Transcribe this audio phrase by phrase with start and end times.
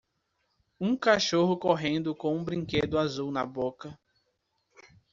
[0.79, 3.95] Um cachorro correndo com um brinquedo azul na boca.